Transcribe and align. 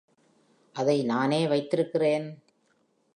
அதை 0.75 1.03
நானே 1.03 1.47
வைத்திருக்கிறேன்! 1.47 2.27